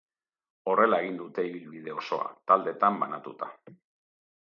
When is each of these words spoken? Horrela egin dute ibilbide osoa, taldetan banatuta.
Horrela 0.73 0.99
egin 1.03 1.19
dute 1.19 1.45
ibilbide 1.51 1.95
osoa, 1.99 2.35
taldetan 2.53 3.01
banatuta. 3.07 3.55